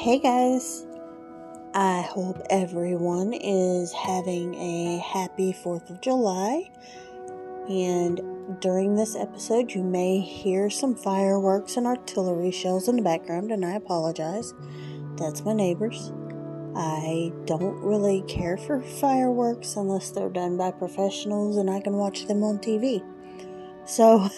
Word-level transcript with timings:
Hey 0.00 0.18
guys, 0.18 0.86
I 1.74 2.00
hope 2.00 2.40
everyone 2.48 3.34
is 3.34 3.92
having 3.92 4.54
a 4.54 4.96
happy 4.96 5.52
4th 5.52 5.90
of 5.90 6.00
July. 6.00 6.70
And 7.68 8.58
during 8.62 8.96
this 8.96 9.14
episode, 9.14 9.74
you 9.74 9.82
may 9.82 10.20
hear 10.20 10.70
some 10.70 10.94
fireworks 10.94 11.76
and 11.76 11.86
artillery 11.86 12.50
shells 12.50 12.88
in 12.88 12.96
the 12.96 13.02
background, 13.02 13.52
and 13.52 13.62
I 13.62 13.72
apologize. 13.72 14.54
That's 15.16 15.44
my 15.44 15.52
neighbors. 15.52 16.14
I 16.74 17.30
don't 17.44 17.78
really 17.82 18.22
care 18.22 18.56
for 18.56 18.80
fireworks 18.80 19.76
unless 19.76 20.12
they're 20.12 20.30
done 20.30 20.56
by 20.56 20.70
professionals 20.70 21.58
and 21.58 21.68
I 21.68 21.80
can 21.80 21.92
watch 21.92 22.24
them 22.24 22.42
on 22.42 22.58
TV. 22.58 23.04
So, 23.84 24.30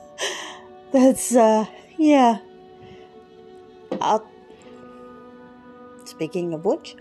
that's, 0.90 1.36
uh, 1.36 1.66
yeah. 1.98 2.38
I'll 4.00 4.29
Speaking 6.20 6.52
of 6.52 6.66
which, 6.66 6.96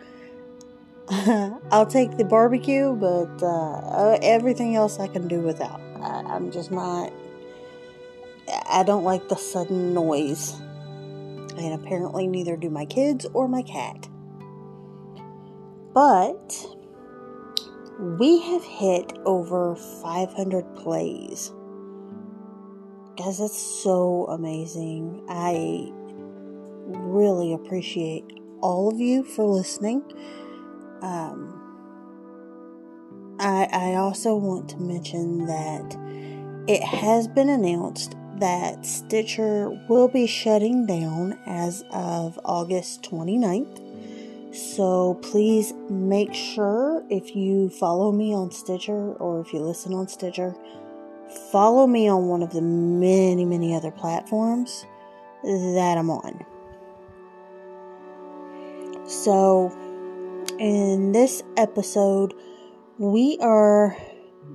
I'll 1.09 1.85
take 1.85 2.15
the 2.15 2.23
barbecue, 2.23 2.95
but 2.95 3.43
uh, 3.43 4.17
everything 4.21 4.77
else 4.77 4.97
I 4.97 5.09
can 5.09 5.27
do 5.27 5.41
without. 5.41 5.81
I, 6.01 6.23
I'm 6.25 6.49
just 6.51 6.71
not. 6.71 7.11
I 8.69 8.83
don't 8.83 9.03
like 9.03 9.27
the 9.27 9.35
sudden 9.35 9.93
noise. 9.93 10.53
And 11.57 11.73
apparently, 11.73 12.27
neither 12.27 12.55
do 12.55 12.69
my 12.69 12.85
kids 12.85 13.25
or 13.33 13.49
my 13.49 13.61
cat. 13.61 14.07
But 15.93 16.65
we 17.99 18.39
have 18.39 18.63
hit 18.63 19.19
over 19.25 19.75
500 19.75 20.75
plays. 20.77 21.51
Guys, 23.17 23.39
that's 23.39 23.61
so 23.83 24.27
amazing. 24.29 25.25
I 25.27 25.91
really 26.85 27.51
appreciate 27.53 28.38
all 28.61 28.89
of 28.89 28.99
you 28.99 29.23
for 29.23 29.45
listening. 29.45 30.03
Um, 31.01 31.59
I, 33.39 33.67
I 33.71 33.95
also 33.95 34.35
want 34.35 34.69
to 34.71 34.77
mention 34.77 35.45
that 35.45 35.97
it 36.67 36.83
has 36.83 37.27
been 37.27 37.49
announced 37.49 38.15
that 38.37 38.85
Stitcher 38.85 39.69
will 39.87 40.07
be 40.07 40.27
shutting 40.27 40.85
down 40.85 41.37
as 41.45 41.83
of 41.91 42.39
August 42.45 43.03
29th. 43.03 43.85
So 44.55 45.15
please 45.15 45.73
make 45.89 46.33
sure 46.33 47.03
if 47.09 47.35
you 47.35 47.69
follow 47.69 48.11
me 48.11 48.33
on 48.33 48.51
Stitcher 48.51 49.13
or 49.13 49.41
if 49.41 49.53
you 49.53 49.59
listen 49.59 49.93
on 49.93 50.07
Stitcher, 50.07 50.55
follow 51.51 51.85
me 51.87 52.09
on 52.09 52.27
one 52.27 52.41
of 52.41 52.51
the 52.51 52.61
many, 52.61 53.45
many 53.45 53.75
other 53.75 53.91
platforms 53.91 54.85
that 55.43 55.97
I'm 55.97 56.09
on. 56.09 56.45
So, 59.09 59.75
in 60.59 61.13
this 61.13 61.41
episode, 61.57 62.35
we 62.99 63.39
are 63.41 63.97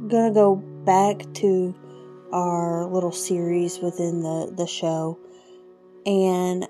gonna 0.06 0.33
go 0.33 0.55
back 0.55 1.24
to 1.34 1.74
our 2.33 2.86
little 2.86 3.10
series 3.10 3.80
within 3.80 4.22
the, 4.22 4.55
the 4.56 4.69
show, 4.69 5.19
and 6.06 6.69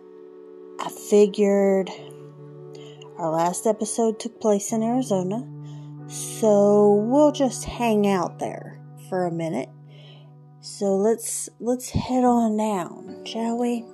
I 0.80 0.88
figured 0.88 1.90
our 3.18 3.28
last 3.30 3.66
episode 3.66 4.18
took 4.18 4.40
place 4.40 4.72
in 4.72 4.82
Arizona, 4.82 5.46
so 6.08 7.04
we'll 7.06 7.32
just 7.32 7.66
hang 7.66 8.06
out 8.06 8.38
there 8.38 8.80
for 9.10 9.26
a 9.26 9.30
minute. 9.30 9.68
So 10.62 10.96
let's 10.96 11.50
let's 11.60 11.90
head 11.90 12.24
on 12.24 12.56
down, 12.56 13.26
shall 13.26 13.58
we? 13.58 13.84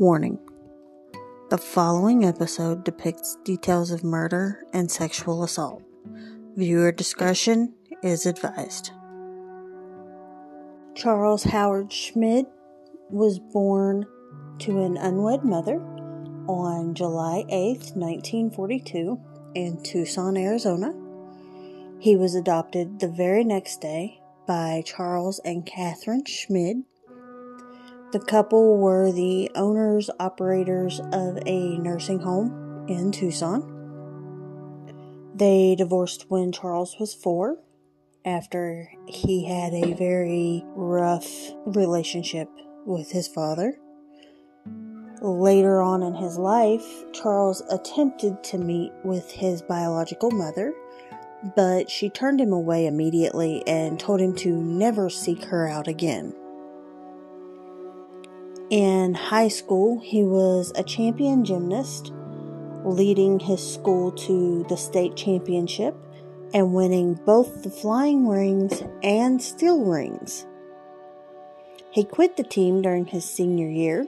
Warning. 0.00 0.40
The 1.48 1.58
following 1.58 2.24
episode 2.24 2.82
depicts 2.82 3.38
details 3.44 3.92
of 3.92 4.02
murder 4.02 4.64
and 4.72 4.90
sexual 4.90 5.44
assault. 5.44 5.80
Viewer 6.56 6.90
discretion 6.90 7.72
is 8.02 8.26
advised. 8.26 8.90
Charles 10.96 11.44
Howard 11.44 11.92
Schmid 11.92 12.46
was 13.10 13.38
born 13.38 14.06
to 14.58 14.82
an 14.82 14.96
unwed 14.96 15.44
mother 15.44 15.76
on 16.48 16.94
July 16.94 17.44
8, 17.48 17.92
1942, 17.94 19.20
in 19.54 19.80
Tucson, 19.84 20.36
Arizona. 20.36 20.92
He 22.00 22.16
was 22.16 22.34
adopted 22.34 22.98
the 22.98 23.08
very 23.08 23.44
next 23.44 23.80
day 23.80 24.20
by 24.48 24.82
Charles 24.84 25.38
and 25.44 25.64
Catherine 25.64 26.24
Schmid 26.24 26.78
the 28.12 28.20
couple 28.20 28.78
were 28.78 29.10
the 29.10 29.50
owners 29.56 30.08
operators 30.20 31.00
of 31.12 31.38
a 31.44 31.76
nursing 31.78 32.20
home 32.20 32.86
in 32.88 33.10
Tucson. 33.10 33.72
They 35.34 35.74
divorced 35.74 36.26
when 36.28 36.52
Charles 36.52 36.96
was 37.00 37.14
four 37.14 37.58
after 38.24 38.90
he 39.06 39.44
had 39.44 39.74
a 39.74 39.94
very 39.94 40.64
rough 40.74 41.28
relationship 41.66 42.48
with 42.86 43.10
his 43.10 43.28
father. 43.28 43.76
Later 45.20 45.82
on 45.82 46.02
in 46.02 46.14
his 46.14 46.38
life, 46.38 46.86
Charles 47.12 47.62
attempted 47.70 48.44
to 48.44 48.58
meet 48.58 48.92
with 49.04 49.30
his 49.30 49.62
biological 49.62 50.30
mother, 50.30 50.72
but 51.56 51.90
she 51.90 52.08
turned 52.08 52.40
him 52.40 52.52
away 52.52 52.86
immediately 52.86 53.66
and 53.66 53.98
told 53.98 54.20
him 54.20 54.34
to 54.36 54.62
never 54.62 55.10
seek 55.10 55.44
her 55.46 55.68
out 55.68 55.88
again. 55.88 56.34
In 58.70 59.14
high 59.14 59.46
school, 59.46 60.00
he 60.00 60.24
was 60.24 60.72
a 60.74 60.82
champion 60.82 61.44
gymnast, 61.44 62.12
leading 62.84 63.38
his 63.38 63.62
school 63.62 64.10
to 64.10 64.64
the 64.68 64.76
state 64.76 65.14
championship 65.14 65.94
and 66.52 66.74
winning 66.74 67.14
both 67.14 67.62
the 67.62 67.70
flying 67.70 68.26
rings 68.26 68.82
and 69.04 69.40
still 69.40 69.84
rings. 69.84 70.46
He 71.92 72.02
quit 72.02 72.36
the 72.36 72.42
team 72.42 72.82
during 72.82 73.06
his 73.06 73.24
senior 73.24 73.68
year 73.68 74.04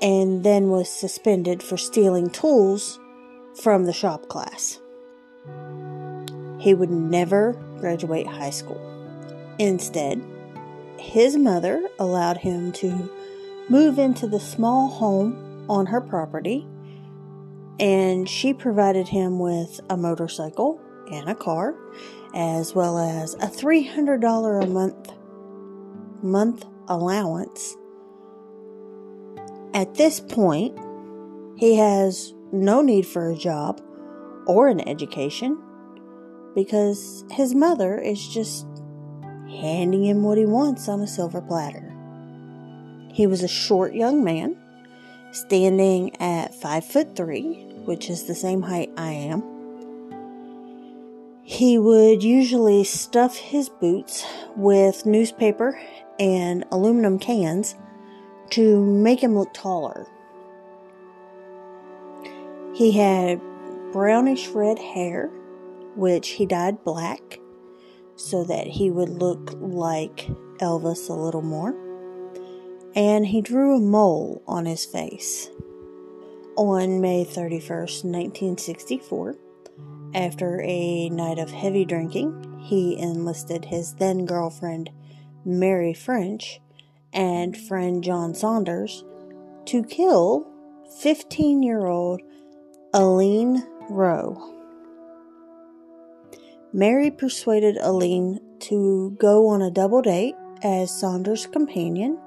and 0.00 0.42
then 0.42 0.68
was 0.68 0.88
suspended 0.88 1.62
for 1.62 1.76
stealing 1.76 2.28
tools 2.28 2.98
from 3.62 3.84
the 3.84 3.92
shop 3.92 4.28
class. 4.28 4.80
He 6.58 6.74
would 6.74 6.90
never 6.90 7.52
graduate 7.78 8.26
high 8.26 8.50
school. 8.50 8.80
Instead, 9.60 10.20
his 10.98 11.36
mother 11.36 11.88
allowed 12.00 12.38
him 12.38 12.72
to 12.72 13.08
move 13.72 13.98
into 13.98 14.26
the 14.26 14.38
small 14.38 14.86
home 14.86 15.64
on 15.66 15.86
her 15.86 16.02
property, 16.02 16.68
and 17.80 18.28
she 18.28 18.52
provided 18.52 19.08
him 19.08 19.38
with 19.38 19.80
a 19.88 19.96
motorcycle 19.96 20.78
and 21.10 21.26
a 21.30 21.34
car, 21.34 21.74
as 22.34 22.74
well 22.74 22.98
as 22.98 23.32
a 23.36 23.46
$300 23.46 24.62
a 24.62 24.66
month 24.66 25.12
month 26.22 26.66
allowance. 26.86 27.74
At 29.72 29.94
this 29.94 30.20
point, 30.20 30.78
he 31.56 31.76
has 31.76 32.34
no 32.52 32.82
need 32.82 33.06
for 33.06 33.30
a 33.30 33.36
job 33.36 33.80
or 34.46 34.68
an 34.68 34.86
education 34.86 35.58
because 36.54 37.24
his 37.30 37.54
mother 37.54 37.98
is 37.98 38.28
just 38.28 38.66
handing 39.48 40.04
him 40.04 40.22
what 40.22 40.36
he 40.36 40.44
wants 40.44 40.90
on 40.90 41.00
a 41.00 41.06
silver 41.06 41.40
platter. 41.40 41.91
He 43.12 43.26
was 43.26 43.42
a 43.42 43.48
short 43.48 43.94
young 43.94 44.24
man, 44.24 44.56
standing 45.32 46.16
at 46.16 46.54
five 46.54 46.84
foot 46.84 47.14
three, 47.14 47.66
which 47.84 48.08
is 48.08 48.24
the 48.24 48.34
same 48.34 48.62
height 48.62 48.90
I 48.96 49.12
am. 49.12 49.42
He 51.42 51.78
would 51.78 52.22
usually 52.22 52.84
stuff 52.84 53.36
his 53.36 53.68
boots 53.68 54.24
with 54.56 55.04
newspaper 55.04 55.78
and 56.18 56.64
aluminum 56.70 57.18
cans 57.18 57.74
to 58.50 58.82
make 58.82 59.22
him 59.22 59.36
look 59.36 59.52
taller. 59.52 60.06
He 62.74 62.92
had 62.92 63.42
brownish 63.92 64.48
red 64.48 64.78
hair, 64.78 65.28
which 65.96 66.30
he 66.30 66.46
dyed 66.46 66.82
black 66.82 67.38
so 68.16 68.44
that 68.44 68.66
he 68.66 68.90
would 68.90 69.10
look 69.10 69.52
like 69.60 70.30
Elvis 70.60 71.10
a 71.10 71.12
little 71.12 71.42
more 71.42 71.74
and 72.94 73.26
he 73.26 73.40
drew 73.40 73.76
a 73.76 73.80
mole 73.80 74.42
on 74.46 74.66
his 74.66 74.84
face. 74.84 75.48
On 76.56 77.00
May 77.00 77.24
31st, 77.24 78.04
1964, 78.04 79.36
after 80.14 80.60
a 80.62 81.08
night 81.08 81.38
of 81.38 81.50
heavy 81.50 81.84
drinking, 81.84 82.60
he 82.60 82.98
enlisted 82.98 83.64
his 83.64 83.94
then 83.94 84.26
girlfriend, 84.26 84.90
Mary 85.44 85.94
French, 85.94 86.60
and 87.12 87.56
friend 87.56 88.04
John 88.04 88.34
Saunders 88.34 89.04
to 89.66 89.82
kill 89.82 90.46
15 91.00 91.62
year 91.62 91.86
old 91.86 92.20
Alleen 92.92 93.66
Rowe. 93.88 94.50
Mary 96.74 97.10
persuaded 97.10 97.76
Alleen 97.78 98.40
to 98.60 99.16
go 99.18 99.48
on 99.48 99.62
a 99.62 99.70
double 99.70 100.02
date 100.02 100.34
as 100.62 100.90
Saunders' 100.90 101.46
companion 101.46 102.18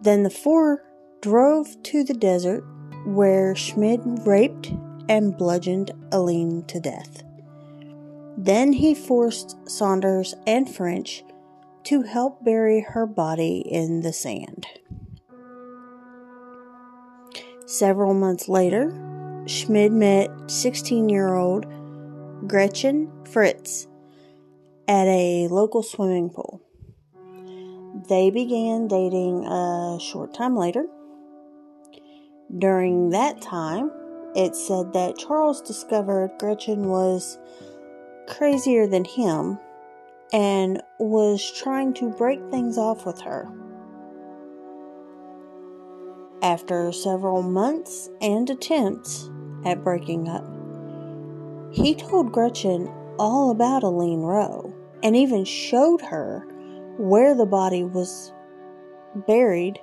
then 0.00 0.22
the 0.22 0.30
four 0.30 0.84
drove 1.20 1.82
to 1.84 2.04
the 2.04 2.14
desert 2.14 2.64
where 3.04 3.54
Schmid 3.54 4.00
raped 4.26 4.72
and 5.08 5.36
bludgeoned 5.36 5.90
Alleen 6.12 6.66
to 6.68 6.80
death. 6.80 7.22
Then 8.36 8.72
he 8.72 8.94
forced 8.94 9.56
Saunders 9.68 10.34
and 10.46 10.72
French 10.72 11.24
to 11.84 12.02
help 12.02 12.44
bury 12.44 12.80
her 12.80 13.06
body 13.06 13.58
in 13.66 14.02
the 14.02 14.12
sand. 14.12 14.66
Several 17.66 18.14
months 18.14 18.48
later, 18.48 18.92
Schmid 19.46 19.92
met 19.92 20.30
16 20.46 21.08
year 21.08 21.34
old 21.34 21.66
Gretchen 22.46 23.10
Fritz 23.24 23.86
at 24.86 25.06
a 25.06 25.48
local 25.48 25.82
swimming 25.82 26.30
pool. 26.30 26.62
They 28.08 28.30
began 28.30 28.86
dating 28.86 29.46
a 29.46 29.98
short 30.00 30.34
time 30.34 30.56
later. 30.56 30.86
During 32.56 33.10
that 33.10 33.40
time, 33.40 33.90
it 34.34 34.54
said 34.54 34.92
that 34.92 35.18
Charles 35.18 35.60
discovered 35.60 36.32
Gretchen 36.38 36.88
was 36.88 37.38
crazier 38.26 38.86
than 38.86 39.04
him 39.04 39.58
and 40.32 40.82
was 40.98 41.50
trying 41.50 41.94
to 41.94 42.10
break 42.10 42.40
things 42.50 42.78
off 42.78 43.06
with 43.06 43.20
her. 43.22 43.48
After 46.42 46.92
several 46.92 47.42
months 47.42 48.08
and 48.20 48.48
attempts 48.48 49.30
at 49.64 49.82
breaking 49.82 50.28
up, 50.28 50.44
he 51.72 51.94
told 51.94 52.32
Gretchen 52.32 52.88
all 53.18 53.50
about 53.50 53.82
Alleen 53.82 54.22
Rowe 54.22 54.72
and 55.02 55.16
even 55.16 55.44
showed 55.44 56.00
her 56.00 56.46
where 56.98 57.34
the 57.34 57.46
body 57.46 57.84
was 57.84 58.32
buried, 59.14 59.80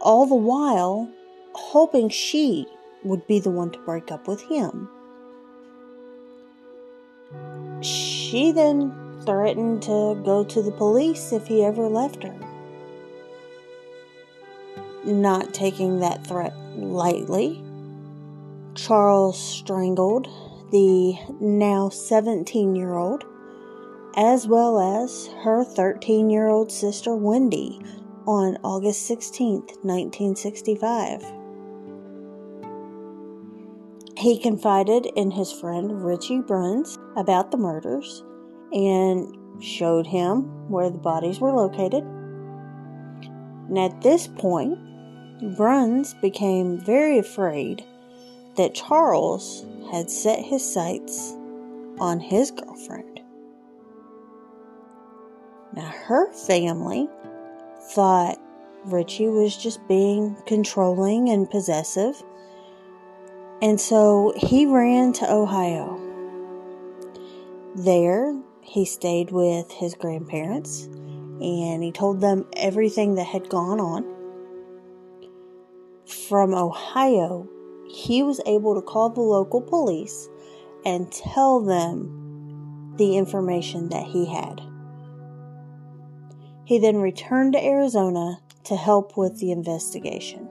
all 0.00 0.26
the 0.26 0.34
while 0.34 1.10
hoping 1.54 2.08
she 2.08 2.66
would 3.04 3.26
be 3.26 3.40
the 3.40 3.50
one 3.50 3.70
to 3.70 3.78
break 3.80 4.10
up 4.10 4.26
with 4.28 4.40
him. 4.42 4.88
She 7.80 8.52
then 8.52 8.92
threatened 9.24 9.82
to 9.82 10.20
go 10.24 10.44
to 10.44 10.62
the 10.62 10.70
police 10.70 11.32
if 11.32 11.46
he 11.46 11.64
ever 11.64 11.88
left 11.88 12.22
her. 12.22 12.34
Not 15.04 15.52
taking 15.52 16.00
that 16.00 16.26
threat 16.26 16.54
lightly, 16.76 17.62
Charles 18.74 19.38
strangled 19.38 20.28
the 20.70 21.16
now 21.40 21.88
17 21.88 22.76
year 22.76 22.94
old, 22.94 23.24
as 24.18 24.48
well 24.48 25.04
as 25.04 25.28
her 25.44 25.62
13 25.62 26.28
year 26.28 26.48
old 26.48 26.72
sister 26.72 27.14
Wendy, 27.14 27.78
on 28.26 28.58
August 28.64 29.06
16, 29.06 29.60
1965. 29.82 31.24
He 34.18 34.38
confided 34.38 35.06
in 35.14 35.30
his 35.30 35.52
friend 35.52 36.04
Richie 36.04 36.40
Bruns 36.40 36.98
about 37.16 37.52
the 37.52 37.56
murders 37.56 38.24
and 38.72 39.34
showed 39.62 40.06
him 40.08 40.68
where 40.68 40.90
the 40.90 40.98
bodies 40.98 41.38
were 41.38 41.52
located. 41.52 42.02
And 43.68 43.78
at 43.78 44.02
this 44.02 44.26
point, 44.26 44.78
Bruns 45.56 46.14
became 46.14 46.84
very 46.84 47.18
afraid 47.18 47.84
that 48.56 48.74
Charles 48.74 49.64
had 49.92 50.10
set 50.10 50.40
his 50.40 50.74
sights 50.74 51.34
on 52.00 52.18
his 52.18 52.50
girlfriend. 52.50 53.17
Now, 55.74 55.88
her 56.06 56.32
family 56.32 57.08
thought 57.92 58.38
Richie 58.84 59.28
was 59.28 59.56
just 59.56 59.86
being 59.88 60.36
controlling 60.46 61.28
and 61.28 61.50
possessive 61.50 62.22
and 63.60 63.80
so 63.80 64.32
he 64.36 64.66
ran 64.66 65.12
to 65.14 65.32
Ohio. 65.32 66.00
There, 67.74 68.40
he 68.62 68.84
stayed 68.84 69.32
with 69.32 69.70
his 69.72 69.94
grandparents 69.94 70.84
and 70.84 71.82
he 71.82 71.90
told 71.90 72.20
them 72.20 72.46
everything 72.56 73.16
that 73.16 73.26
had 73.26 73.48
gone 73.48 73.80
on. 73.80 74.04
From 76.28 76.54
Ohio, 76.54 77.48
he 77.88 78.22
was 78.22 78.40
able 78.46 78.74
to 78.76 78.82
call 78.82 79.10
the 79.10 79.20
local 79.20 79.60
police 79.60 80.28
and 80.84 81.10
tell 81.10 81.60
them 81.60 82.94
the 82.96 83.16
information 83.16 83.88
that 83.88 84.04
he 84.04 84.26
had. 84.26 84.62
He 86.68 86.78
then 86.78 86.98
returned 86.98 87.54
to 87.54 87.64
Arizona 87.64 88.40
to 88.64 88.76
help 88.76 89.16
with 89.16 89.38
the 89.38 89.52
investigation. 89.52 90.46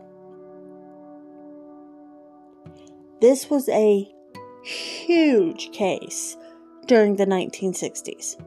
This 3.22 3.52
was 3.52 3.70
a 3.70 4.12
huge 4.64 5.72
case 5.74 6.36
during 6.88 7.18
the 7.18 7.28
1960s. 7.28 8.44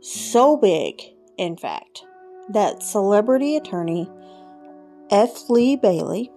So 0.00 0.56
big, 0.56 1.00
in 1.38 1.56
fact, 1.56 2.04
that 2.48 2.82
celebrity 2.82 3.56
attorney 3.56 4.10
F. 5.08 5.48
Lee 5.48 5.76
Bailey, 5.76 6.32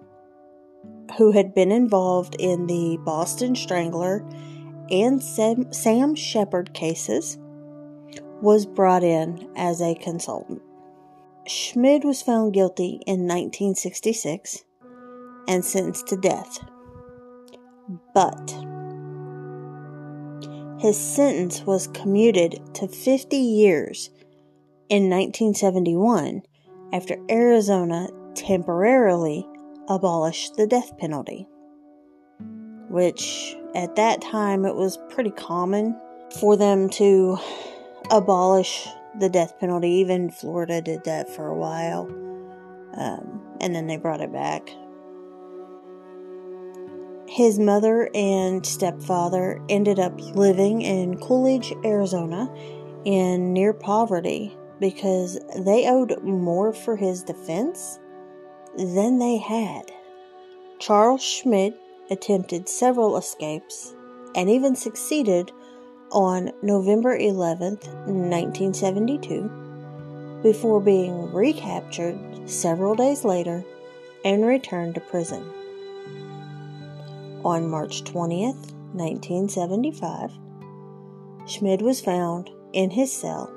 who 1.18 1.32
had 1.32 1.52
been 1.52 1.72
involved 1.72 2.36
in 2.38 2.68
the 2.68 2.96
Boston 3.04 3.56
Strangler 3.56 4.24
and 4.88 5.20
Sam, 5.20 5.72
Sam 5.72 6.14
Sheppard 6.14 6.72
cases, 6.74 7.38
was 8.42 8.66
brought 8.66 9.02
in 9.02 9.48
as 9.56 9.80
a 9.80 9.94
consultant. 9.94 10.62
Schmid 11.46 12.04
was 12.04 12.22
found 12.22 12.52
guilty 12.52 13.02
in 13.06 13.26
1966 13.26 14.64
and 15.48 15.64
sentenced 15.64 16.06
to 16.08 16.16
death 16.16 16.58
but 18.14 18.50
his 20.78 20.98
sentence 20.98 21.62
was 21.62 21.88
commuted 21.88 22.60
to 22.74 22.88
50 22.88 23.36
years 23.36 24.10
in 24.88 25.10
1971 25.10 26.42
after 26.92 27.16
Arizona 27.30 28.08
temporarily 28.34 29.46
abolished 29.88 30.56
the 30.56 30.66
death 30.66 30.96
penalty, 30.98 31.46
which 32.88 33.56
at 33.74 33.96
that 33.96 34.22
time 34.22 34.64
it 34.64 34.74
was 34.74 34.98
pretty 35.10 35.30
common 35.32 35.98
for 36.40 36.56
them 36.56 36.88
to 36.88 37.38
abolish 38.10 38.86
the 39.18 39.28
death 39.28 39.58
penalty. 39.58 39.88
Even 39.88 40.30
Florida 40.30 40.80
did 40.80 41.04
that 41.04 41.28
for 41.28 41.46
a 41.46 41.56
while, 41.56 42.08
um, 42.94 43.42
and 43.60 43.74
then 43.74 43.86
they 43.86 43.96
brought 43.96 44.20
it 44.20 44.32
back. 44.32 44.70
His 47.28 47.58
mother 47.58 48.10
and 48.12 48.66
stepfather 48.66 49.62
ended 49.68 50.00
up 50.00 50.20
living 50.34 50.82
in 50.82 51.16
Coolidge, 51.18 51.72
Arizona, 51.84 52.52
in 53.04 53.52
near 53.52 53.72
poverty 53.72 54.56
because 54.80 55.38
they 55.58 55.88
owed 55.88 56.22
more 56.24 56.72
for 56.72 56.96
his 56.96 57.22
defense 57.22 58.00
than 58.76 59.18
they 59.18 59.36
had. 59.36 59.92
Charles 60.80 61.22
Schmid 61.22 61.74
attempted 62.10 62.68
several 62.68 63.16
escapes 63.16 63.94
and 64.34 64.50
even 64.50 64.74
succeeded 64.74 65.52
on 66.12 66.52
November 66.62 67.16
11, 67.16 67.76
1972, 67.76 70.40
before 70.42 70.80
being 70.80 71.32
recaptured 71.32 72.18
several 72.48 72.94
days 72.94 73.24
later 73.24 73.64
and 74.24 74.44
returned 74.44 74.94
to 74.94 75.00
prison. 75.00 75.42
On 77.44 77.68
March 77.68 78.04
20th, 78.04 78.72
1975, 78.92 80.32
Schmid 81.46 81.82
was 81.82 82.00
found 82.00 82.50
in 82.72 82.90
his 82.90 83.12
cell 83.12 83.52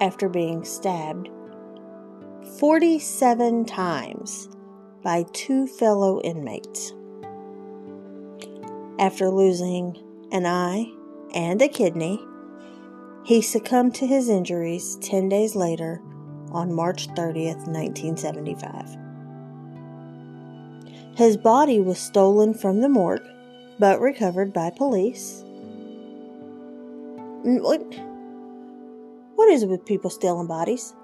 after 0.00 0.28
being 0.28 0.64
stabbed 0.64 1.28
47 2.58 3.64
times 3.66 4.48
by 5.02 5.24
two 5.32 5.66
fellow 5.66 6.20
inmates. 6.22 6.92
After 8.98 9.30
losing 9.30 9.96
an 10.32 10.46
eye 10.46 10.92
and 11.34 11.60
a 11.62 11.68
kidney, 11.68 12.20
he 13.24 13.42
succumbed 13.42 13.94
to 13.96 14.06
his 14.06 14.28
injuries 14.28 14.96
10 15.02 15.28
days 15.28 15.54
later 15.54 16.00
on 16.52 16.72
March 16.72 17.08
30th, 17.08 17.66
1975. 17.66 18.96
His 21.16 21.36
body 21.36 21.80
was 21.80 21.98
stolen 21.98 22.54
from 22.54 22.80
the 22.80 22.88
morgue, 22.88 23.26
but 23.78 24.00
recovered 24.00 24.52
by 24.52 24.70
police. 24.70 25.42
What, 27.42 27.82
what 29.34 29.48
is 29.48 29.62
it 29.62 29.68
with 29.68 29.84
people 29.84 30.10
stealing 30.10 30.46
bodies? 30.46 30.94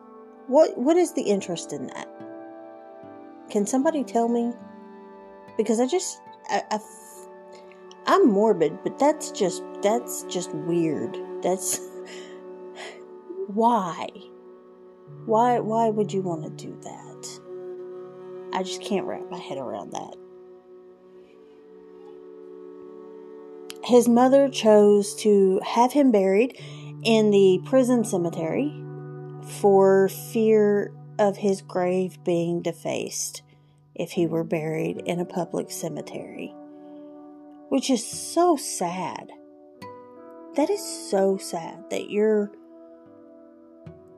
What 0.47 0.76
what 0.76 0.97
is 0.97 1.12
the 1.14 1.23
interest 1.23 1.73
in 1.73 1.87
that? 1.87 2.09
Can 3.49 3.66
somebody 3.66 4.04
tell 4.04 4.28
me? 4.28 4.52
Because 5.57 5.81
I 5.81 5.87
just 5.87 6.21
I, 6.49 6.62
I 6.71 6.78
I'm 8.06 8.28
morbid, 8.28 8.82
but 8.82 8.99
that's 8.99 9.30
just 9.30 9.62
that's 9.82 10.25
just 10.25 10.54
weird. 10.54 11.16
That's 11.42 11.80
why? 13.46 14.08
Why 15.26 15.61
why 15.61 15.88
would 15.88 16.12
you 16.12 16.23
want 16.23 16.44
to 16.44 16.66
do 16.66 16.78
that? 16.82 17.40
I 18.52 18.62
just 18.62 18.82
can't 18.82 19.06
wrap 19.06 19.30
my 19.30 19.38
head 19.38 19.58
around 19.58 19.92
that. 19.92 20.14
His 23.84 24.08
mother 24.08 24.49
chose 24.49 25.14
to 25.16 25.61
have 25.64 25.92
him 25.92 26.11
buried 26.11 26.58
in 27.02 27.30
the 27.30 27.61
prison 27.64 28.04
cemetery 28.04 28.82
for 29.61 30.08
fear 30.08 30.92
of 31.18 31.37
his 31.37 31.61
grave 31.62 32.23
being 32.25 32.62
defaced 32.62 33.42
if 33.94 34.12
he 34.12 34.26
were 34.26 34.44
buried 34.44 35.02
in 35.04 35.20
a 35.20 35.25
public 35.25 35.70
cemetery. 35.70 36.54
Which 37.68 37.90
is 37.90 38.06
so 38.06 38.56
sad. 38.56 39.30
That 40.56 40.71
is 40.71 41.11
so 41.11 41.37
sad 41.37 41.90
that 41.90 42.11
you're 42.11 42.52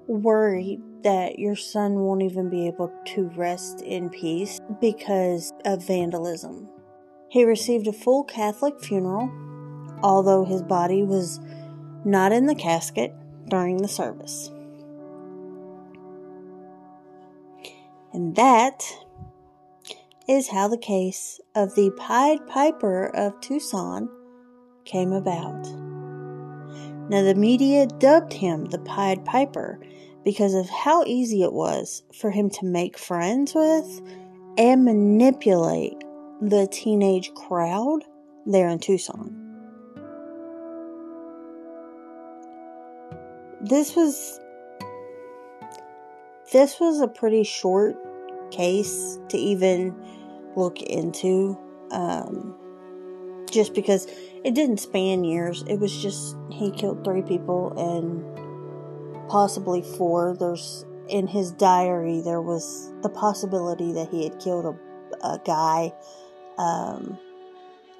worried 0.07 0.81
that 1.03 1.39
your 1.39 1.57
son 1.57 1.95
won't 1.95 2.23
even 2.23 2.51
be 2.51 2.67
able 2.67 2.93
to 3.05 3.29
rest 3.37 3.81
in 3.83 4.11
peace 4.11 4.61
because 4.81 5.53
of 5.65 5.87
vandalism. 5.87 6.69
He 7.29 7.45
received 7.45 7.87
a 7.87 7.93
full 7.93 8.25
Catholic 8.25 8.81
funeral, 8.81 9.31
although 10.03 10.45
his 10.45 10.63
body 10.63 11.03
was 11.03 11.41
not 12.05 12.33
in 12.33 12.47
the 12.47 12.55
casket 12.55 13.15
during 13.49 13.79
the 13.79 13.89
service. 13.89 14.51
And 18.13 18.35
that 18.37 18.83
is 20.29 20.49
how 20.49 20.69
the 20.69 20.79
case 20.79 21.41
of 21.55 21.75
the 21.75 21.91
Pied 21.97 22.47
Piper 22.47 23.07
of 23.15 23.41
Tucson 23.41 24.09
came 24.85 25.13
about. 25.13 25.67
Now, 27.09 27.23
the 27.23 27.35
media 27.37 27.87
dubbed 27.87 28.33
him 28.33 28.65
the 28.67 28.81
Pied 28.81 29.25
Piper 29.25 29.79
because 30.25 30.55
of 30.55 30.69
how 30.69 31.05
easy 31.05 31.43
it 31.43 31.53
was 31.53 32.03
for 32.13 32.31
him 32.33 32.51
to 32.51 32.65
make 32.65 32.99
friends 32.99 33.55
with 33.55 34.03
and 34.59 34.85
manipulate 34.85 36.03
the 36.41 36.67
teenage 36.71 37.33
crowd 37.35 38.01
there 38.45 38.69
in 38.69 38.81
Tucson. 38.81 39.43
This 43.61 43.95
was 43.95 44.41
this 46.53 46.79
was 46.79 47.01
a 47.01 47.09
pretty 47.09 47.43
short 47.43 47.97
case 48.51 49.19
to 49.29 49.37
even 49.37 49.95
look 50.57 50.81
into 50.83 51.59
um, 51.91 52.55
just 53.51 53.75
because 53.75 54.07
it 54.45 54.55
didn't 54.55 54.79
span 54.79 55.25
years. 55.25 55.65
It 55.69 55.79
was 55.79 55.97
just 56.03 56.37
he 56.51 56.71
killed 56.71 57.05
three 57.05 57.23
people 57.23 57.73
and 57.77 59.29
possibly 59.29 59.83
four. 59.83 60.37
There's 60.39 60.85
in 61.09 61.29
his 61.29 61.53
diary 61.53 62.21
there 62.21 62.43
was 62.43 62.93
the 63.03 63.09
possibility 63.09 63.93
that 63.93 64.09
he 64.09 64.25
had 64.25 64.41
killed 64.41 64.65
a, 64.65 65.25
a 65.25 65.41
guy 65.45 65.93
um, 66.59 67.17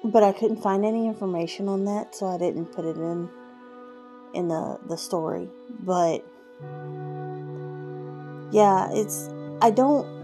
but 0.03 0.23
i 0.23 0.33
couldn't 0.33 0.61
find 0.61 0.83
any 0.83 1.07
information 1.07 1.69
on 1.69 1.85
that 1.85 2.13
so 2.13 2.27
i 2.27 2.37
didn't 2.37 2.65
put 2.65 2.83
it 2.83 2.97
in 2.97 3.29
in 4.33 4.47
the 4.47 4.79
the 4.87 4.97
story. 4.97 5.49
But 5.79 6.23
yeah, 8.51 8.89
it's 8.91 9.29
I 9.61 9.71
don't 9.71 10.16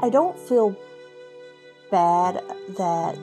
I 0.00 0.10
don't 0.10 0.38
feel 0.38 0.76
bad 1.90 2.42
that 2.76 3.18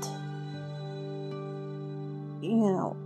you 2.41 2.57
know 2.57 2.97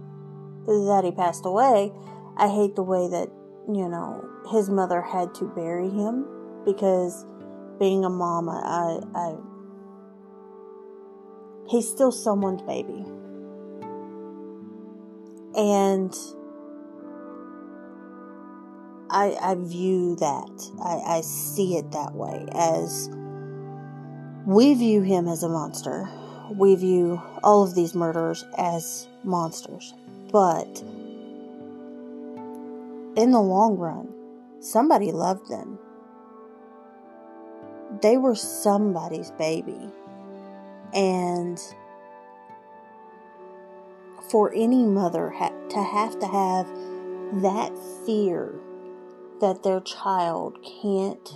that 0.65 1.03
he 1.03 1.11
passed 1.11 1.45
away. 1.45 1.91
I 2.37 2.47
hate 2.47 2.75
the 2.75 2.83
way 2.83 3.07
that, 3.09 3.29
you 3.67 3.89
know, 3.89 4.23
his 4.51 4.69
mother 4.69 5.01
had 5.01 5.33
to 5.35 5.45
bury 5.45 5.89
him 5.89 6.25
because 6.65 7.25
being 7.79 8.05
a 8.05 8.09
mom, 8.09 8.49
I, 8.49 8.99
I 9.15 9.35
he's 11.69 11.89
still 11.89 12.11
someone's 12.11 12.61
baby. 12.61 13.05
And 15.55 16.13
I, 19.09 19.35
I 19.41 19.55
view 19.55 20.15
that. 20.17 20.71
I, 20.83 21.17
I 21.17 21.21
see 21.21 21.77
it 21.77 21.91
that 21.91 22.13
way 22.13 22.45
as 22.53 23.09
we 24.47 24.73
view 24.75 25.01
him 25.01 25.27
as 25.27 25.43
a 25.43 25.49
monster. 25.49 26.07
We 26.49 26.73
view 26.75 27.21
all 27.43 27.63
of 27.63 27.75
these 27.75 27.93
murderers 27.93 28.45
as 28.57 29.05
monsters. 29.25 29.93
But 30.31 30.81
in 33.17 33.31
the 33.31 33.41
long 33.41 33.75
run, 33.75 34.07
somebody 34.61 35.11
loved 35.11 35.49
them. 35.49 35.77
They 38.01 38.15
were 38.15 38.35
somebody's 38.35 39.31
baby. 39.31 39.91
And 40.93 41.61
for 44.29 44.53
any 44.53 44.85
mother 44.85 45.29
ha- 45.29 45.51
to 45.71 45.83
have 45.83 46.17
to 46.19 46.25
have 46.25 46.67
that 47.41 47.77
fear 48.05 48.55
that 49.41 49.63
their 49.63 49.81
child 49.81 50.57
can't 50.81 51.33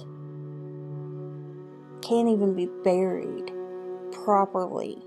can't 2.12 2.28
even 2.28 2.54
be 2.54 2.68
buried 2.84 3.54
properly 4.12 5.02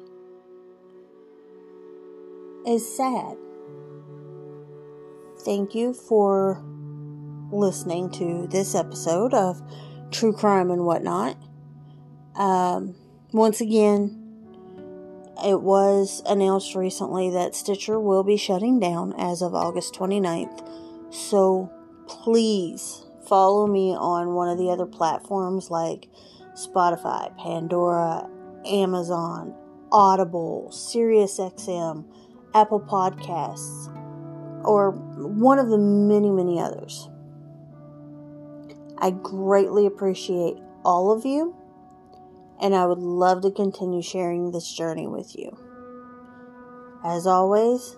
is 2.66 2.96
sad. 2.96 3.37
Thank 5.40 5.75
you 5.75 5.92
for 5.92 6.64
listening 7.52 8.11
to 8.12 8.46
this 8.46 8.75
episode 8.75 9.34
of 9.34 9.61
True 10.12 10.32
Crime 10.32 10.70
and 10.70 10.87
Whatnot. 10.87 11.37
Um, 12.37 12.94
once 13.34 13.61
again, 13.61 14.18
it 15.44 15.61
was 15.61 16.23
announced 16.25 16.75
recently 16.75 17.28
that 17.28 17.54
Stitcher 17.54 18.00
will 18.00 18.25
be 18.25 18.38
shutting 18.38 18.80
down 18.80 19.12
as 19.18 19.42
of 19.42 19.54
August 19.54 19.92
29th. 19.92 20.66
So 21.12 21.70
please 22.06 23.04
follow 23.28 23.66
me 23.66 23.94
on 23.94 24.32
one 24.32 24.49
of 24.49 24.56
the 24.56 24.70
other 24.70 24.87
platforms 24.87 25.70
like 25.70 26.08
Spotify, 26.54 27.37
Pandora, 27.37 28.28
Amazon, 28.64 29.54
Audible, 29.92 30.70
SiriusXM, 30.73 32.04
Apple 32.54 32.80
Podcasts, 32.80 33.88
or 34.64 34.92
one 34.92 35.58
of 35.58 35.68
the 35.68 35.78
many, 35.78 36.30
many 36.30 36.61
others. 36.61 37.08
I 38.99 39.11
greatly 39.11 39.87
appreciate 39.87 40.56
all 40.84 41.12
of 41.12 41.25
you, 41.25 41.54
and 42.61 42.75
I 42.75 42.87
would 42.87 42.99
love 42.99 43.42
to 43.42 43.50
continue 43.50 44.02
sharing 44.02 44.52
this 44.52 44.73
journey 44.73 45.06
with 45.06 45.37
you. 45.37 45.56
As 47.04 47.26
always, 47.26 47.96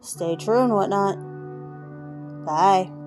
stay 0.00 0.36
true 0.36 0.62
and 0.62 0.74
whatnot. 0.74 1.16
Bye. 2.44 2.97